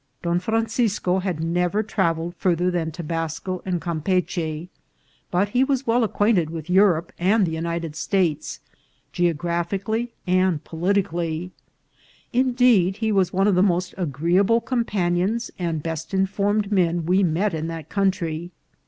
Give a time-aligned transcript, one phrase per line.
[0.23, 4.69] Don Francisco had never trav elled farther than Tobasco and Campeachy,
[5.29, 8.61] but he was well acquainted with Europe and the United States,
[9.11, 11.51] geographically and politically;
[12.33, 17.53] indeed, he was one of the most agreeable companions and best informed men we met
[17.53, 18.49] in that country.